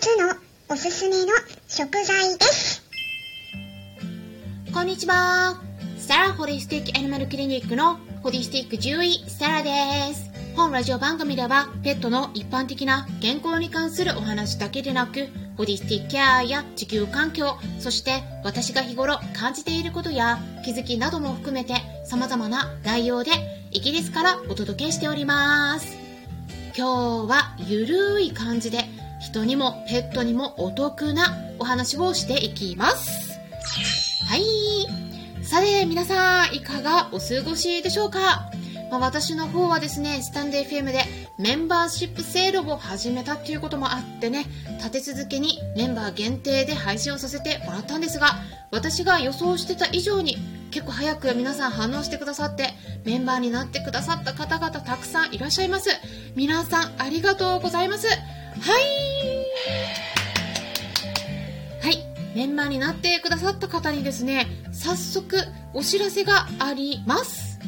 [0.00, 0.32] 月の
[0.68, 1.32] おすすめの
[1.66, 2.84] 食材です。
[4.72, 5.60] こんにちは。
[5.98, 10.30] サラホリスティックアニマルクリニックのホリスティック獣医サラです。
[10.54, 21.74] 本ラジオ番組ではペットの一般的な健康に関するお話だけでなく、ホリスティックケアや地球環境、そして私が日頃感じていることや気づきなども含めて
[22.04, 23.32] 様々な内容で
[23.72, 25.96] イギリスからお届けしております。
[26.76, 28.84] 今日はゆるい感じで
[29.20, 33.38] 人にもペットにもお得なお話をしていきます。
[34.28, 34.44] はい。
[35.44, 38.50] さて、皆さん、いかがお過ごしでしょうか、
[38.90, 41.04] まあ、私の方はですね、スタンデー FM で
[41.38, 44.46] メンバーシップ制度を始めたっていうこともあってね、
[44.78, 48.36] 立て続けにメンバー限定で配信をさせてもらったんですが、
[48.70, 50.36] 私が予想してた以上に
[50.70, 55.90] 結構早く皆さん反応してくださって、メンバーになってくださった方々たくさんいらっしゃいます。
[56.34, 58.06] 皆さん、ありがとうございます。
[58.60, 58.82] はい。
[61.82, 62.04] はい。
[62.34, 65.36] メンバーになってくださった方にですね、早速
[65.74, 67.58] お知らせがあります。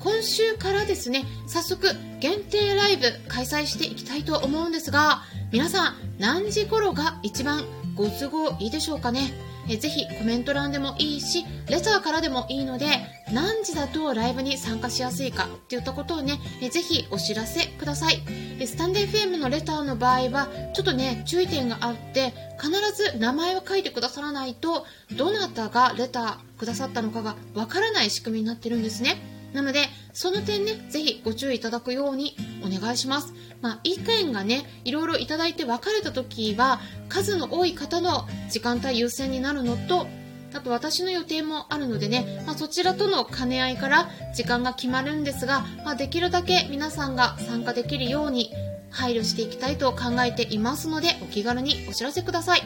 [0.00, 1.88] 今週からですね、早速
[2.20, 9.32] 限定ライブ開催していきたいと思うんですが、皆さん何時頃が一番ご都合いいでしょうかね。
[9.68, 12.86] えぜひコメント欄でもいいし、レターからでもいいので、
[13.32, 16.38] 何時だとライブに参加しやすいかっていったことをね、
[16.70, 18.22] ぜひお知らせください。
[18.66, 29.16] スタンデー FM のレターの場合は、ちょっとね、注意点があって、必ず名前を書いてくださらないと、どなたがレターくださったのかがわからない仕組みになってるんですね。
[29.54, 33.32] なので、その点ね、ぜひご注意いただくようにお願いします。
[33.62, 40.08] まあ、意見がね、いろいろいただいて分かれた時は、数の多い方の時間帯優先になるのと、
[40.54, 48.52] あと私の予定もあるのでね、まあ、そちらとの兼ね合いから時間が決まるんですが、まあ、できるだけ皆さんが参加できるように
[48.90, 52.62] 配慮していきたいと考えていますので、お気軽にお知らせください。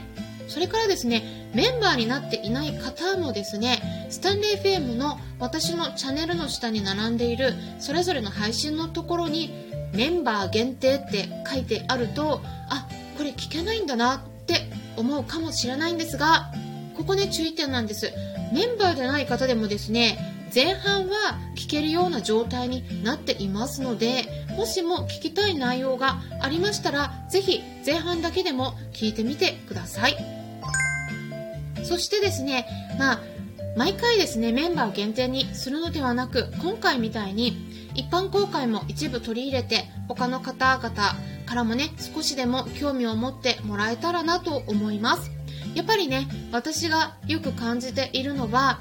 [0.47, 9.51] それからですね、メンバーになっていない方もですね、スタンレー FM の私のチャンネルの下に並んでいるそれぞれの配信のところに
[9.95, 16.53] メンバー限定って書いてあると、あ、これ聞けないんだなって思うかもしれないんですが、
[16.99, 18.13] ここね注意点なんです。
[18.53, 20.19] メンバーでない方でもですね、
[20.53, 24.25] 前半は聞けるような状態になっていますので、
[24.57, 30.17] もしも聞きたい内容がありましたら、ぜひ前半だけでも聞いてみてください。
[31.85, 32.67] そしてですね、
[32.99, 33.21] まあ、
[33.77, 37.57] 毎回ですね、メンバー限定にするのではなく、今回みたいに
[37.95, 40.91] 一般公開も一部取り入れて、他の方々
[41.47, 45.38] からもね、少しでも興味を持ってもらえたらなと思います。
[45.79, 48.81] やっぱりね、私がよく感じているのは、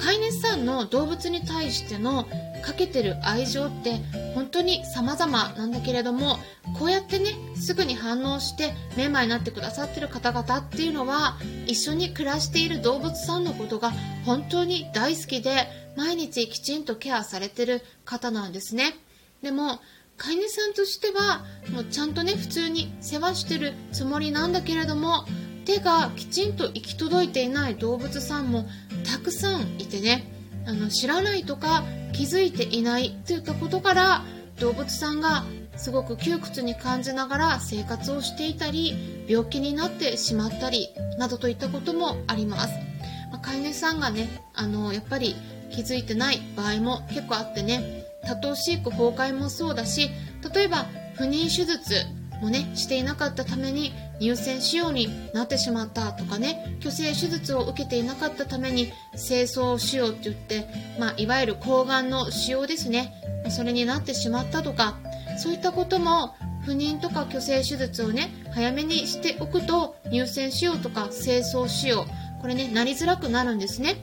[0.00, 2.26] 飼い主さんの動物に対しての
[2.60, 4.00] かけてる愛情って
[4.34, 6.38] 本当に様々なんだけれども
[6.76, 13.92] こうやってねすぐに反応してメンバーになってくださってる方々っていうのは一緒に暮らしている動物さんのことが
[14.24, 18.96] 本当に大好きで毎日きちんとケアされてる方なんですね。
[19.42, 19.78] でも
[20.16, 25.24] 飼い主さんとしてはもうちゃんとね普通に世話してるつもりなんだけれども
[25.64, 28.66] 手がきちんと行き届いていない動物さんも
[29.10, 30.30] たくさんいてね。
[30.66, 34.24] あの知らないとか気づいていないといったことから
[34.60, 35.44] 動物さんが
[35.76, 40.88] すごく窮屈に感じながら生活をしていたり病気になってしまったり
[41.18, 42.72] などといったこともあります、
[43.30, 45.34] まあ、飼い主さんがねあのやっぱり
[45.70, 48.04] 気づいてない場合も結構あってね。
[48.26, 50.10] 多頭飼育崩壊もそうだし
[50.54, 50.86] 例えば
[51.16, 52.06] 不妊手術
[52.44, 60.66] もねしていなかったために乳腺腫瘍になってしまったとかね虚勢手術を受けていなかったために精巣腫瘍って言って、
[60.98, 63.12] まあ、いわゆる睾丸の腫瘍ですね。
[63.50, 64.94] それになってしまったとか
[65.38, 66.34] そういったことも
[66.64, 72.04] 不妊とか虚勢手術をね早めにしておくと乳腺腫瘍とか精巣腫瘍
[72.40, 73.96] これねなりづらくなるんですね。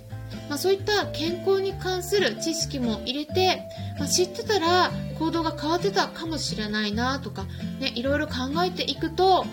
[0.49, 3.61] まあ、そういった健康に関する知識も入れて、
[3.97, 7.45] まあ、知ってたら行動が変わってたかもしれないなとか、
[7.79, 8.33] ね、いろいろ考
[8.65, 9.45] えていくと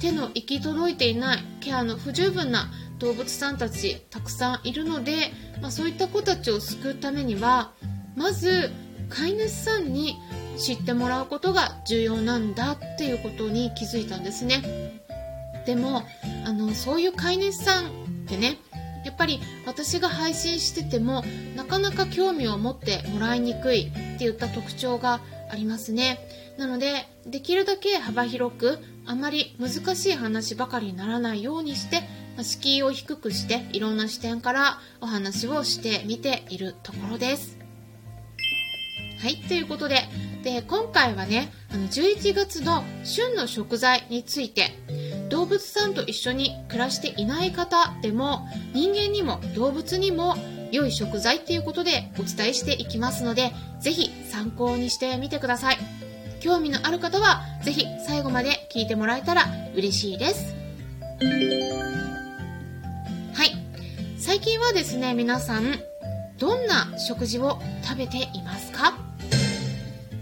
[0.00, 7.72] 手の行き届いていないケアの不十分な動物さんたちたくさんいるので、まあ、そういった子たちを救うためには
[8.16, 8.70] まず
[9.08, 10.16] 飼い主さんに
[10.56, 15.00] 知ってもらうことが重要なんだっていうことに気づいたんですね。
[15.66, 16.02] でも
[16.44, 17.88] あのそういう飼い主さんっ
[18.26, 18.58] てね
[19.04, 21.24] やっぱり私が配信してても
[21.56, 25.20] なかなか興味を持ってもらいにくいっていった特徴が
[25.50, 26.18] ありますね。
[26.58, 32.02] なのでできるだけ幅広くあまり難しい話ばかりにならないようにして
[32.42, 37.58] 敷居を低くしていろんな視点からお話をしてみているところです。
[39.20, 40.08] はいということで
[40.42, 44.72] で今回はねあの11月の旬の食材について
[45.30, 50.36] 動物さんと一緒に暮らしていない方でも人間にも動物にも
[50.72, 55.78] 良い食材っていうことでお伝えしていきますのでぜひ参考にしてみてください。
[56.40, 60.54] 興味のある方はぜひ最後まで聞いてもらえたら嬉しいです。
[63.34, 63.50] はい。
[64.18, 65.80] 最近はですね皆さん
[66.38, 68.94] どんな食事を食べていますか？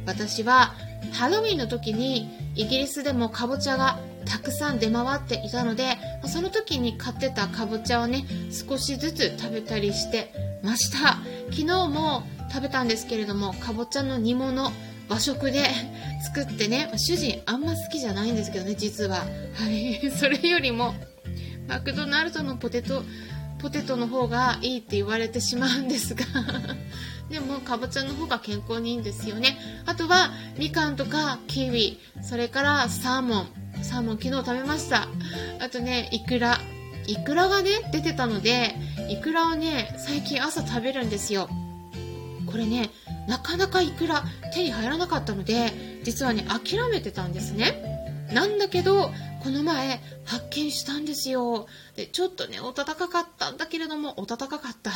[0.06, 0.74] 私は
[1.12, 3.98] ハロウィンの時にイギリスでもかぼちゃが
[4.28, 5.96] たくさん出回っていたので
[6.26, 10.32] その時に買ってたかぼちゃをね少しずつ食べたりして
[10.62, 11.18] ました。
[11.50, 14.70] 昨日も食べたんですけれどもかぼちゃの煮物
[15.08, 15.70] 和食で
[16.24, 19.24] 作ってね主人あんま好きじゃないんですけどね実は。
[19.54, 20.10] はい。
[20.14, 20.94] それよりも
[21.66, 23.04] マクドナルドのポテト
[23.58, 26.24] ポテトの方がいいって言われてしまうんですが。
[27.28, 29.58] でもかぼちゃの方が健康にいいんですよね。
[29.84, 33.48] あとはみかんとかキウイそれからサーモン。
[33.88, 35.08] サーモン昨日食べました。
[35.60, 36.60] あとねイクラ。
[37.06, 38.74] イクラがね出てたので
[39.08, 41.48] イクラをね最近朝食べるんですよ。
[42.44, 42.90] これね
[43.26, 48.28] なかなかイクラ手に入らなかったので実はね諦めてたんですね。
[48.34, 49.10] なんだけど
[49.42, 51.66] この前発見したんですよ。
[51.96, 54.90] でちょっとねお高かったんだけれどもお高かった。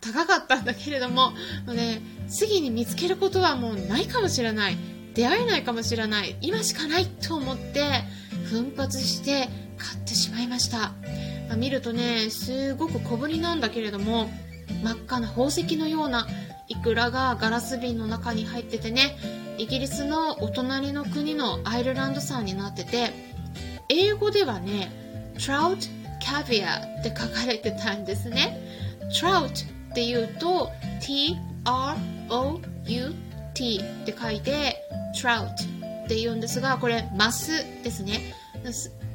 [0.00, 1.32] 高かったんだけれども
[1.66, 4.76] もうね次に見つけることはもうないかもしれない。
[5.14, 6.36] 出会えないかもしれない。
[6.42, 8.04] 今しかないと思って
[8.50, 9.48] 奮発して
[9.78, 10.92] 買ってしまいました、
[11.48, 14.30] まあ、見るとねすごく小ぶりなんだけれども
[14.82, 16.26] 真っ赤な宝石のような
[16.68, 19.16] イクラがガラス瓶の中に入っててね
[19.58, 23.10] イギリスのお隣の国のアイルランド産になってて
[23.88, 24.90] 英語ではね
[25.36, 25.88] Trout
[26.20, 28.60] Caviar って書かれてたんですね。
[29.12, 29.48] Trout
[29.92, 30.70] っていうと
[31.00, 31.40] T-R-O-U-T
[34.02, 34.76] って書いて
[35.14, 35.75] Trout
[36.06, 38.34] って言うんですがこれマスですね。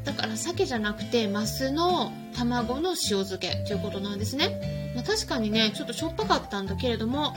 [0.04, 7.34] だから鮭じゃなくてマスの卵の塩漬けということなんですね、まあ、確かにねちょっとしょっぱかったんだけれども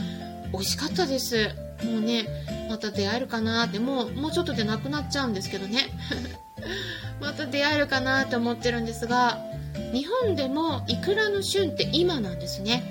[0.52, 1.50] 美味しかったです。
[1.84, 2.26] もうね
[2.68, 5.88] また出会えるかなってもうもうちょっとでなくなっちゃうんですけどね。
[7.20, 9.38] また出会えるかなって思ってるんですが
[9.92, 12.82] 日本でもイクラの旬って今なんですね。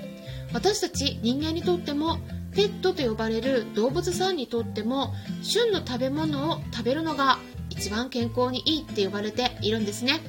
[0.52, 2.18] 私たち人間にとっても
[2.54, 5.12] ペットと呼ばれる動物さんにとっても
[5.42, 7.38] 旬の食べ物を食べるのが
[7.70, 10.20] 一番健康にいいって呼ばれているんですね。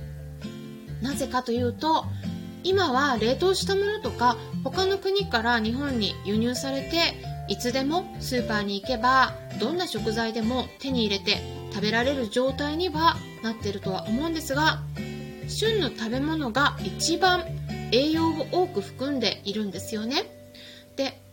[1.02, 2.06] なぜかというと
[2.64, 7.14] 今は冷凍したものとか他の国から日本に輸入されて
[7.48, 11.38] いつでもスーパーに行けばどんな食材でも手に入れて
[11.72, 14.80] 食べられる状態にはなってるとは思うんですが
[15.48, 17.44] 旬の食べ物が一番
[17.92, 20.35] 栄養を多く含んでいるんですよね。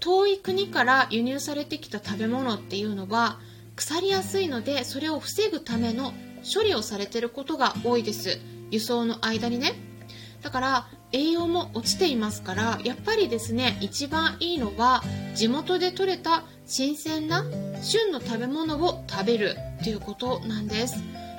[0.02, 3.38] 遠い国から輸入されてきた食べ物っていうのは
[3.76, 6.12] 腐りやすいのでそれを防ぐための
[6.42, 8.40] 処理をされてることが多いです。
[8.72, 9.74] 輸送の間にね。
[10.42, 15.04] だから栄養も落ちていますからやっぱりですね一番いいのは
[15.36, 17.44] 地元で採れた新鮮な
[17.80, 20.96] 旬の食べ物を食べるということなんです。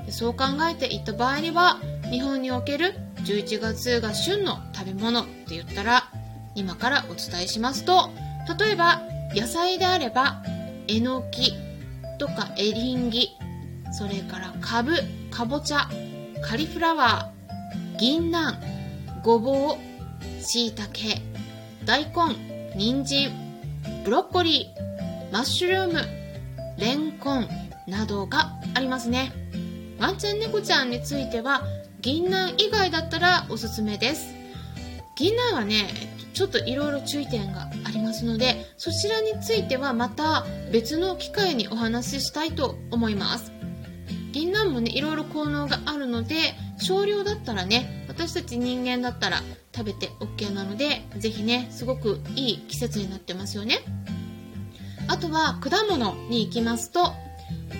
[0.09, 2.95] そう考えていった場合には日本における
[3.25, 6.09] 11月が旬の食べ物って言ったら
[6.55, 8.09] 今からお伝えしますと
[8.59, 9.01] 例えば
[9.33, 10.43] 野菜であれば
[10.87, 11.53] えのき
[12.19, 13.29] とかエリンギ
[13.91, 14.93] それからかぶ
[15.31, 15.89] かぼちゃ
[16.41, 18.57] カリフラワー銀杏
[19.23, 21.21] ごぼうしいたけ
[21.85, 22.35] 大根
[22.75, 23.31] 人参
[24.03, 26.01] ブロッコリーマッシュルーム
[26.77, 27.47] レンコン
[27.87, 29.31] などがありますね。
[29.99, 31.63] ワンちゃん猫ちゃんについては
[32.01, 34.33] 銀杏以外だったらおすすめです。
[35.15, 35.87] 銀杏はね
[36.33, 37.69] ちょっといろいろ注意点が
[38.03, 43.51] ますのでそちらについてはまた別の機会にお話ししたいと思います。
[44.31, 46.35] 銀杏もねいろいろ効能があるので
[46.79, 49.41] 少量だったらね私たち人間だったら
[49.75, 53.79] 食べて OK なのでぜひねすごくいい季節になってますよね。
[55.07, 57.13] あとは果物に行きますと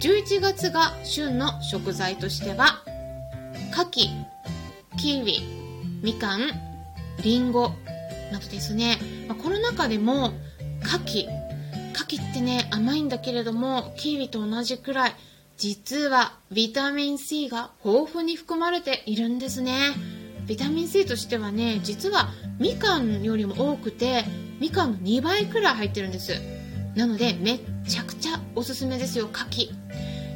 [0.01, 2.84] 11月が旬の食材としては
[3.72, 4.25] 牡蠣
[4.98, 5.42] キウイ
[6.01, 6.42] みかん
[7.22, 7.72] りんご
[8.33, 8.97] などですね、
[9.27, 10.33] まあ、この中でも
[10.83, 11.27] 牡蠣
[11.93, 15.15] 牡蠣ってね甘いんだけれどもキウイと同じくらい
[15.55, 19.91] 実はビタミン C が豊富に含まれているんですね。
[20.47, 24.25] ビタミン C としてはね実はみかんよりも多くて
[24.59, 26.33] みかんの2倍くらい入ってるんです。
[26.95, 29.69] なのでめっちゃくちゃおすすめですよ牡蠣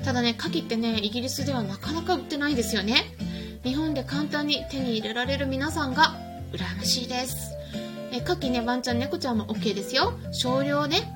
[0.05, 3.05] ただね牡蠣ってねイギリスではなかなか売ってないですよね。
[3.63, 6.15] 日本で簡単に手に入れられる皆さんが
[6.53, 7.56] 羨ましいです。
[8.11, 10.13] え牡蠣ねワンちゃん猫ちゃんも OK ですよ。
[10.31, 11.13] 少量ね。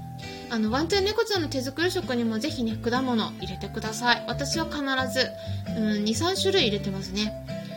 [0.49, 4.25] あのワンちゃん猫ちゃんの手作り食にもぜひね果物入れてください。
[4.27, 5.29] 私は必ず、
[5.77, 7.33] うん、23種類入れてますね。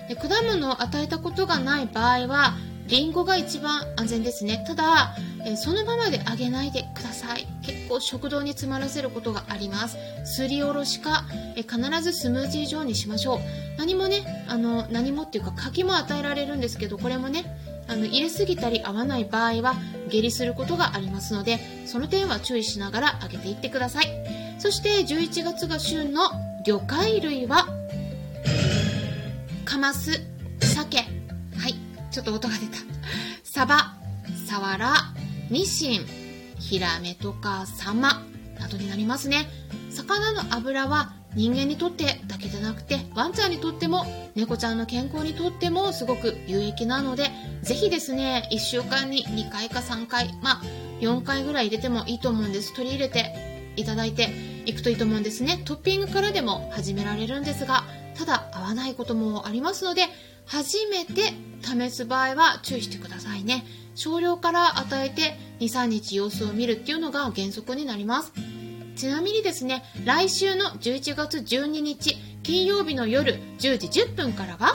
[0.09, 2.55] で果物を与えたことがない場合は
[2.87, 4.63] リンゴが一番安全ですね。
[4.67, 5.17] ただ、
[5.47, 7.47] えそのままであげないでください。
[7.63, 9.97] 結構食道に詰まらせることがあります。
[10.25, 11.25] すりおろしか、
[11.57, 13.39] え必ずスムージー状にしましょう。
[13.79, 17.45] 何もねあの何もっていうか柿も与えられるんですけどこれもね
[17.87, 19.75] あの入れすぎたり合わない場合は
[20.09, 24.07] 下痢することがありますのでその点は注意しながらあげていってください。
[24.59, 26.31] そして11月が旬の
[26.65, 27.67] 魚介類は
[29.65, 30.23] カマス
[30.61, 30.99] 鮭。
[31.59, 31.75] はい
[32.11, 32.79] ちょっと音が出た。
[33.43, 33.97] サバ
[34.47, 34.95] サワラ
[35.51, 36.07] ニシン
[36.59, 38.23] ヒラメとかサマ
[38.59, 39.49] などになりますね。
[39.91, 47.31] 魚の油は人間にとってだけじゃなくてワンちゃんにとっても猫ちゃんの健康にとってもすごく有益なので
[47.63, 50.63] ぜひですね1週間に2回か3回まあ
[51.01, 52.73] 4回ぐらい入れてもいいと思うんです。
[52.75, 53.35] 取り入れて
[53.77, 54.29] いただいて
[54.67, 55.61] いくといいと思うんですね。
[55.65, 57.85] トッピングからでも始められるんですが
[58.17, 60.07] ただ合わないこともありますので
[60.47, 63.65] 初めて試す場合は注意してくださいね。
[63.95, 68.33] 少量から与えて23日様子を見るっていうのが原則になります。
[68.97, 74.75] ちなみにですね来週の11月12日金曜日の夜10時10分からはは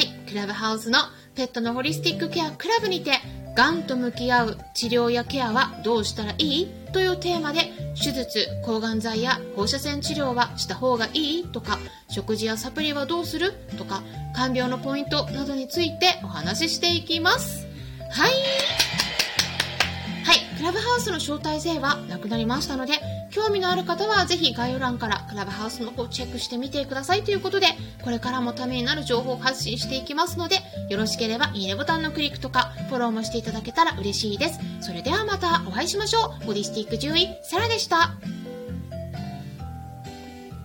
[0.00, 0.98] いクラブハウスの
[1.34, 3.12] ペットのホリスティックケアクラブにて
[3.56, 6.68] がんと向き合う治療やケアはどうしたらいい？
[6.92, 11.44] というテーマで手術抗がん剤や放射線治療はした方がいい？
[11.46, 11.78] とか
[12.08, 13.52] 食事やサプリはどうする？
[13.76, 14.02] とか
[14.34, 17.66] 看病のポイントなどについてお話ししていきます。
[18.12, 18.32] はい、
[20.90, 22.94] ハウスの招待制はなくなりましたので、
[23.30, 27.68] 興味のある方はぜひ概要欄からクラブハウスの方をチェックしてみてくださいということで、
[28.02, 30.56] これからもためになる情報を発信していきますので、
[30.88, 34.58] よろしければいいねボタンのクリックとかフォローもしていただけたら嬉しいです。
[34.80, 36.46] それではまたお会いしましょう。
[36.46, 38.10] ボディスティック獣医、サラでした。